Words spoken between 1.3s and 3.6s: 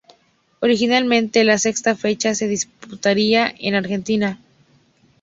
la sexta fecha se disputaría